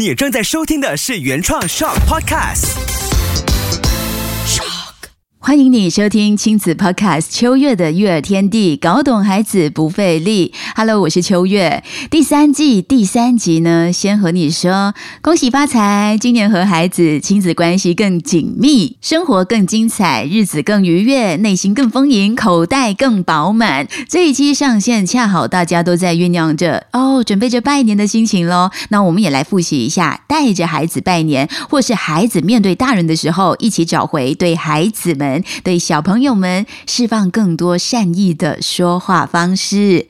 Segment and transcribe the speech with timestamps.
[0.00, 2.99] 你正在收听的是原创 Shock Podcast。
[5.50, 10.54] 欢迎你收听亲子 Podcast《秋月的育儿天地》，搞懂孩子不费力。
[10.76, 11.82] Hello，我是秋月。
[12.08, 23.88] 第三季第三集呢，先和你说恭喜发财，今年和孩子亲子关系更紧密，生活更精彩，日子更愉悦，内心更丰盈，口袋更饱满。
[24.08, 28.70] 这一期上线，恰好大家都在酝酿着哦，准备着拜年的心情喽。
[28.90, 35.39] 那我们也来复习一下，带着孩子拜年，或是孩子面对大人的时候，一起找回对孩子们。
[35.62, 40.08] 对小朋友们释放更多善意的说话方式。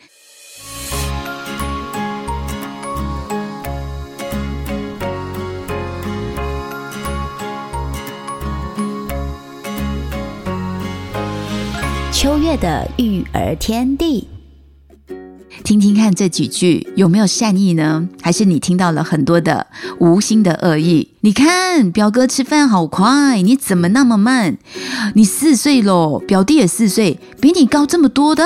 [12.21, 14.40] 秋月的育儿天地。
[15.71, 18.09] 听听看这几句有没有善意呢？
[18.21, 19.69] 还是你听到了很多的
[20.01, 21.11] 无心的恶意？
[21.21, 24.59] 你看表哥吃饭好快，你怎么那么慢？
[25.15, 28.45] 你四岁喽，表弟也四岁，比你高这么多的，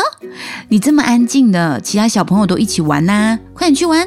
[0.69, 4.07] 你这么安静的，其他小朋友都一起玩呐，快点去玩。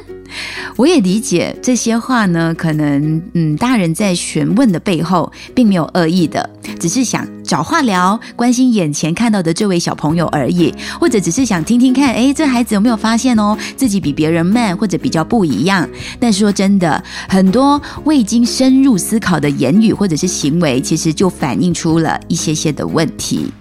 [0.75, 15.87] 我也理解这些话呢，可能嗯，大人在询问的背后并没有恶意的，只是想找话聊，关心眼前看到的这位小朋友而已，或者只是想听听看，哎，这孩子有没有发现哦，自己比别人慢或者比较不一样。
[16.19, 23.51] 但是说真的，很多未经深入思考的言语或者是行为，其实就反映出了一些些的问题。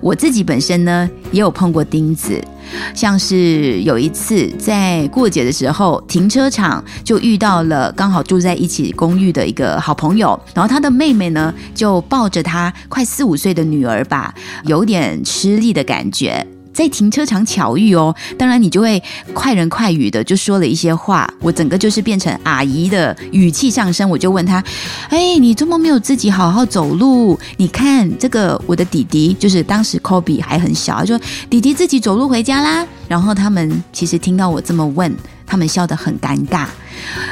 [0.00, 2.42] 我自己本身呢，也有碰过钉子。
[2.94, 16.46] 像是有一次在过节的时候，停车场就遇到了刚好住在一起公寓的一个好朋友，然后他的妹妹呢就抱着他快四五岁的女儿吧，有点吃力的感觉。
[16.78, 19.02] 在停车场巧遇哦，当然你就会
[19.34, 24.62] 快人快语的就说了一些话，我整个就是变成阿姨的语气上升，我就问他
[25.10, 27.36] ：“哎，你怎么没有自己好好走路？
[27.56, 35.12] 你看这个我的弟弟，就是当时 Kobe 还很小，就说弟弟自己走路回家啦。”然后他们其实听到我这么问，
[35.44, 36.66] 他们笑得很尴尬。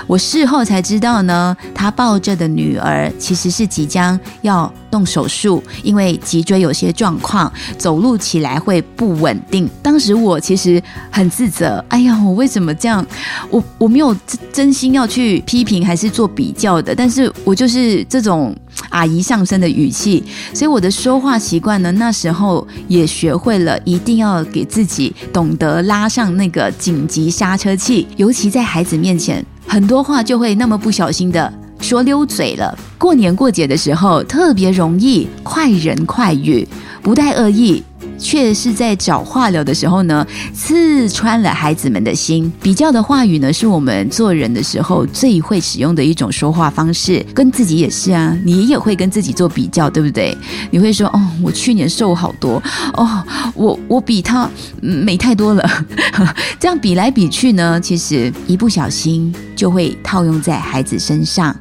[0.07, 9.69] 我事后才知道呢，他抱着的女儿其实是即将要动手术，因为脊椎有些状况，走路起来会不稳定。
[9.83, 13.05] 当时我其实很自责，哎呀，我为什么这样？
[13.51, 14.17] 我我没有
[14.53, 18.55] 真心要去批评还是做比较的，但是我就是这种
[18.91, 20.25] 阿姨上身的语气，
[20.55, 29.45] 所以我的说话习惯呢，那时候也学会了一定要给自己懂得拉上那个紧急刹车器，尤其在孩子面前。
[29.67, 32.77] 很多话就会那么不小心的说溜嘴了。
[32.97, 36.67] 过年过节的时候，特别容易快人快语，
[37.03, 37.83] 不带恶意。
[38.19, 42.53] 却是在找话聊的时候呢，刺穿了孩子们的心。
[42.63, 47.25] 比较的话语呢，是我们做人的时候最会使用的一种说话方式。
[47.35, 50.37] 跟自己也是啊，你也会跟自己做比较，对不对？
[50.71, 52.63] 你会说：“哦，我去年瘦好多。”
[52.95, 53.23] 哦，
[53.55, 54.49] 我我比他
[54.81, 55.85] 美太多了。
[56.59, 61.55] 这样比来比去呢，其实一不小心就会套用在孩子身上。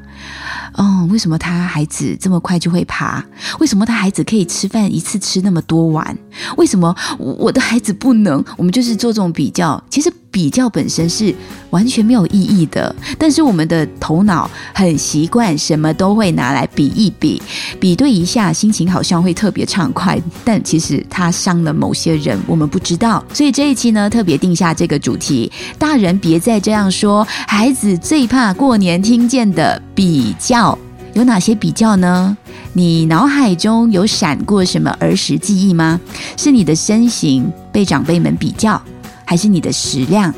[0.77, 3.23] 哦，为什么他孩子这么快就会爬？
[3.59, 6.17] 为什么他孩子可以吃饭一次吃那么多碗？
[6.57, 8.43] 为什么我的孩子不能？
[8.57, 11.33] 我们就是做这种比较，其实比较本身是
[11.69, 12.93] 完全没有意义的。
[13.17, 17.41] 但是我们的头脑很习惯，什么都会拿来比一比，
[17.79, 20.21] 比对一下，心情好像会特别畅快。
[20.43, 23.23] 但其实它伤了某些人，我们不知道。
[23.33, 30.77] 所以这一期呢，特别定下这个主题：大人别再这样说，孩子最怕过年听见的比较。
[31.13, 32.35] 有哪些比较呢？
[32.73, 35.97] 你脑海中有闪过什么儿时记忆吗？
[36.35, 38.81] 是你的身形被长辈们比较，
[39.25, 40.33] 还是你的食量，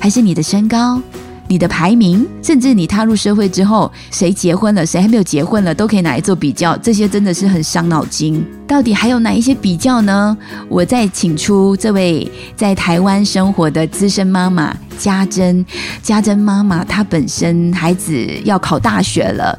[0.00, 1.00] 还是你的身高、
[1.46, 6.76] 你的排名，甚至你踏入社会之后，谁结婚了，谁还没有结婚了，都可以拿来做比较。
[6.78, 8.44] 这些真的是很伤脑筋。
[8.66, 10.36] 到底还有哪一些比较呢？
[10.68, 15.64] 我再请出这位在台湾生活的资深妈妈家珍，
[16.02, 19.58] 家珍妈妈她本身孩子要考大学了。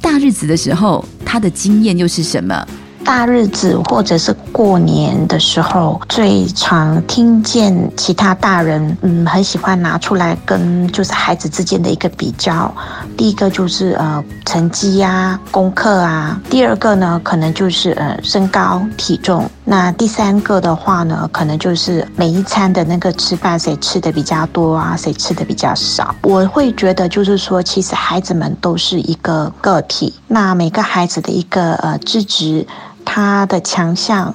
[0.00, 2.66] 大日子的时候，她的经验又是什么？
[3.10, 12.72] 大日子或者是过年的时候，最常听见其他大人，嗯，很喜欢拿出来跟就是孩子之间的一个比较。
[13.16, 26.14] 第一个就是呃成绩呀、功课啊；第二个呢，可能就是呃身高体重；那第三个的话呢，可能就是每一餐的那个吃饭谁吃的比较多啊，谁吃的比较少。
[26.22, 32.64] 我会觉得就是说，其实孩子们都是一个个体，那每个孩子的一个呃资质。
[33.12, 34.32] 他的强项，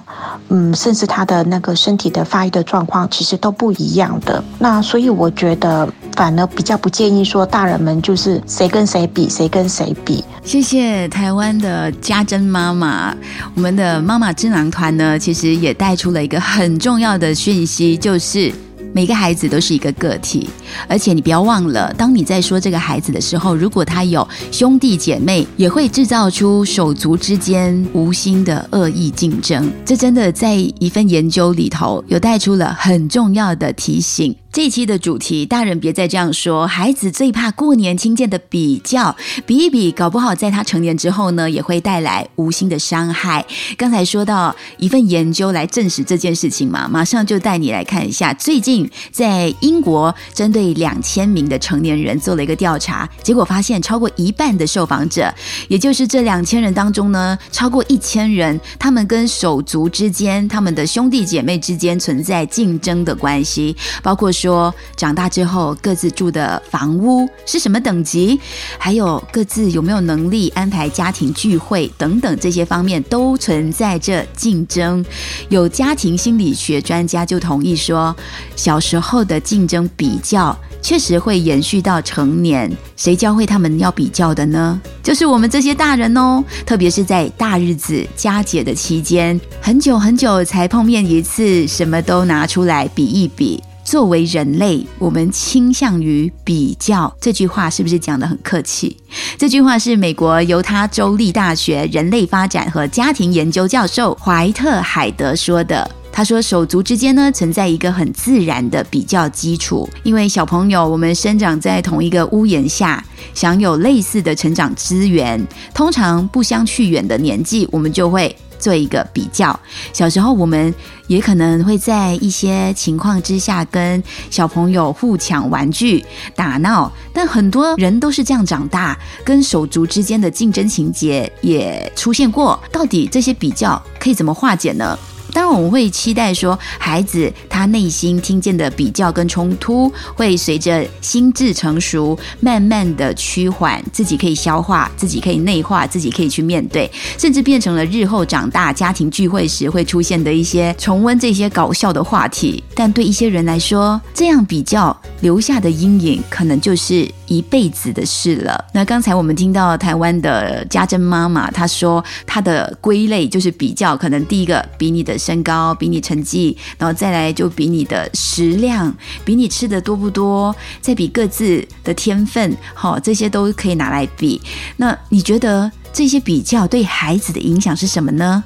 [0.49, 4.43] 嗯，甚至他的那个身体的发育的状况，其实都不一样的。
[4.59, 5.87] 那所以我觉得，
[6.17, 10.25] 反而比较不建议说大人们就是谁跟谁比，谁跟谁比。
[10.43, 13.15] 谢谢台湾的家珍妈妈，
[13.55, 18.53] 我们的妈妈智囊团呢，其实也带出了一个很重要的讯息，就是
[18.95, 20.49] 每个孩子都是一个个体。
[20.87, 29.69] 而且你不要忘了，当你在说这个孩子的时候，如果他有兄弟姐妹，也会制造出手足之间无心的恶意竞争。
[29.83, 34.33] 这真的在一份研究里头有带出了很重要的提醒。
[34.53, 39.13] 这一期的主题，大人别再这样说，孩子最怕过年听见的比较，
[39.45, 43.45] 比一比，搞不好在他成年之后呢，也会带来无心的伤害。
[43.75, 55.33] 刚才说到一份研究来证实这件事情嘛，马上就带你来看一下，最近在英国针对两千名的成年人做了一个调查，结果发现超过一半的受访者，
[55.67, 68.39] 也就是这两千人当中呢，超过一千人，他们跟手足之间、他们的兄弟姐妹之间存在竞争的关系，包括说长大之后各自住的房屋是什么等级，
[68.77, 75.03] 还有各自有没有能力安排家庭聚会等等这些方面都存在着竞争。
[75.49, 78.15] 有家庭心理学专家就同意说，
[78.55, 80.53] 小小时候的竞争比较。
[80.81, 84.79] 确实会延续到成年，谁教会他们要比较的呢？
[85.01, 86.43] 就是我们这些大人哦。
[86.65, 93.63] 特别是在大日子佳节的期间，很久很久才碰面一次，什么都拿出来比一比。
[93.83, 97.15] 作为人类，我们倾向于比较。
[97.21, 98.97] 这句话是不是讲的很客气？
[99.37, 105.89] 这句话是美国犹他州立大学人类发展和家庭研究教授怀特海德说的。
[106.15, 113.03] 他说，手足之间呢存在一个很自然的比较基础，因为小朋友我们生长在同一个屋檐下，
[113.33, 119.59] 享有类似的成长资源，通常不相去远的年纪，我们就会做一个比较。
[119.91, 120.73] 小时候我们
[121.07, 126.01] 也可能会在一些情况之下跟小朋友互抢玩具、
[126.33, 132.57] 打闹，但很多人都是这样长大，跟手足之间的竞争情节也出现过。
[132.71, 134.97] 到底这些比较可以怎么化解呢？
[135.35, 152.63] 当然，我们会期待说，孩子他内心听见的比较跟冲突，会随着心智成熟，慢慢的趋缓，自己可以消化，自己可以内化，自己可以去面对，甚至变成了日后长大家庭聚会时会出现的一些重温这些搞笑的话题。
[152.73, 158.63] 但对一些人来说，这样比较留下的阴影，可能就是一辈子的事了。
[158.73, 165.15] 那刚才我们听到台湾的家珍妈妈她说，她的归类就是比较，可能第一个比你的。
[165.25, 174.39] 身高比你成绩，然后再来就比你的食量，比你吃的多不多，再比各自的天分，好，这些都可以拿来比。
[174.77, 178.43] 那你觉得这些比较对孩子的影响是什么呢？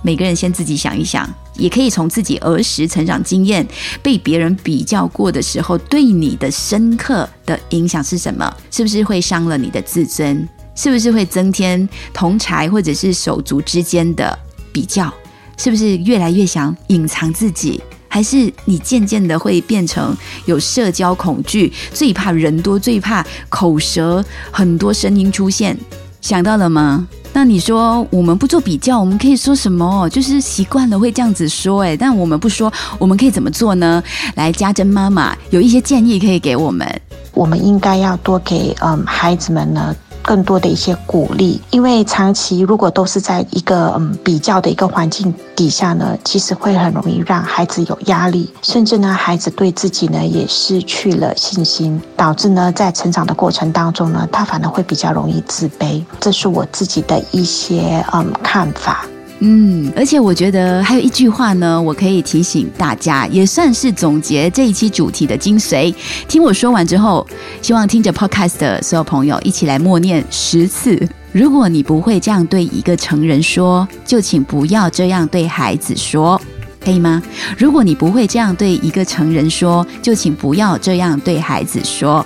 [0.00, 3.66] 每个人先自己想一想，也可以从自己儿时成长经验
[4.02, 8.52] 被别人比较过的时候，对你的深刻的影响是什么？
[8.70, 10.48] 是不是会伤了你的自尊？
[10.74, 14.38] 是不是会增添同才或者是手足之间的
[14.72, 15.12] 比较？
[15.58, 20.16] 是不是越来越想隐藏自己，还是你渐渐的会变成
[20.46, 25.78] 有社交恐惧，最怕人多，最怕口舌很多声音出现？
[26.22, 27.06] 想到了吗？
[27.34, 30.08] 那你说我们不做比较，我们可以说什么？
[30.08, 34.02] 就是习惯了会这样子说，哎，但我们不说，我们可以怎么做呢？
[34.36, 36.88] 来，家珍妈妈有一些建议可以给我们。
[37.34, 39.94] 我们应该要多给嗯孩子们呢。
[40.22, 56.02] 更多的一些鼓励，因为长期如果都是在一个嗯比较的一个环境底下呢，其实会很容易让孩子有压力，甚至呢孩子对自己呢也失去了信心，导致呢在成长的过程当中呢，他反而会比较容易自卑。
[56.20, 59.04] 这是我自己的一些嗯看法。
[59.44, 65.92] 嗯，而且我觉得还有一句话呢，我可以提醒大家，也算是总结这一期主题的精髓。
[66.28, 67.26] 听我说完之后，
[67.60, 70.96] 希望听着 Podcast 的所有朋友一起来默念十次。
[71.32, 76.40] 如果你不会这样对一个成人说，就请不要这样对孩子说，
[76.78, 77.20] 可以吗？
[77.58, 82.24] 如果你不会这样对一个成人说，就请不要这样对孩子说。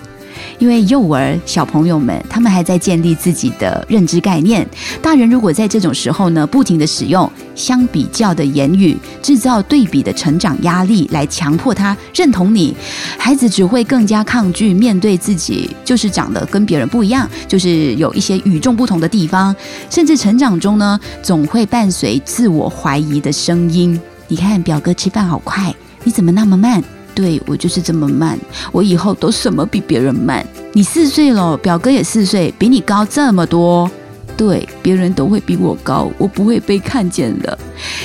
[0.59, 4.67] 因为幼儿小朋友们，他们还在建立自己的认知概念。
[5.03, 12.77] 大人如果在这种时候呢，不停的使用相比较的言语，制造对比的成长压力，来强迫他认同你，
[13.19, 19.55] 孩子只会更加抗拒面对自己，就是长得跟别人不一样，就是有一些与众不同的地方，
[19.91, 23.99] 甚至成长中呢，总会伴随自我怀疑的声音。
[24.29, 26.83] 你看，表哥吃饭好快，你怎么那么慢？
[27.17, 28.39] 对我就是这么慢，
[28.71, 30.47] 我以后都什么比别人慢？
[30.75, 33.91] 你四岁了，表哥也四岁，比你高这么多。
[34.37, 37.59] 对，别人都会比我高，我不会被看见的。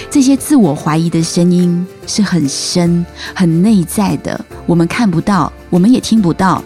[0.09, 6.63] 这些自我怀疑的声音是很深、很内在的，我们看不到，我们也听不到。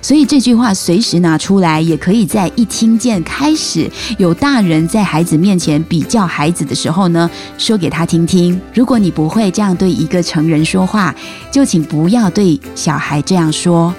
[0.00, 8.60] 所以这句话随时拿出来，也可以在一听见开始有大人在孩子面前比较孩子的时候呢，说给他听听。
[8.72, 11.14] 如果你不会这样对一个成人说话，
[11.50, 13.94] 就请不要对小孩这样说。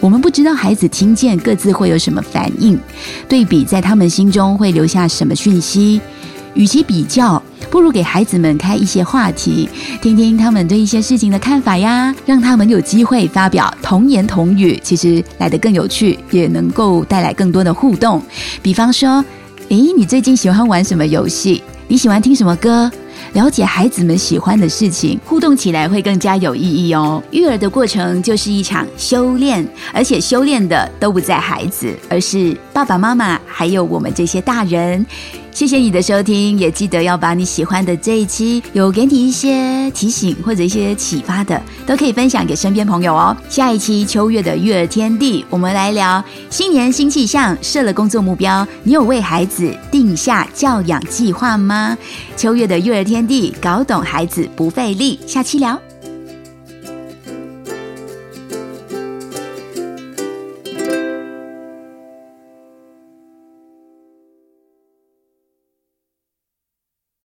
[0.00, 2.78] 我们不知道孩子听见各自会有什么反应，
[3.28, 6.00] 对比在他们心中会留下什么讯息。
[6.54, 7.37] 与其比较，
[7.88, 9.66] 不给孩子们开一些话题，
[10.02, 18.22] 听听他们对一些事情的看法呀，让他们有机会发表童言童语，其实来得更有趣，也能够带来更多的互动。
[18.60, 19.24] 比方说，
[19.70, 21.62] 诶，你最近喜欢玩什么游戏？
[21.86, 22.92] 你喜欢听什么歌？
[23.32, 27.22] 了解孩子们喜欢的事情，互动起来会更加有意义哦。
[27.30, 35.06] 育儿的过程就是一场修炼，而且修炼的都不在孩子，而是爸爸妈妈，还有我们这些大人。
[35.52, 43.36] 谢谢你的收听，也记得要把你喜欢的这一期有给你一些提醒或者一些启发的，都可以分享给身边朋友哦。
[43.48, 51.98] 下一期秋月的育儿天地，我们来聊新年新气象，设了工作目标，你有为孩子定下教养计划吗？
[52.36, 55.18] 秋月的育儿天地，搞懂孩子不费力。
[55.26, 55.87] 下期聊。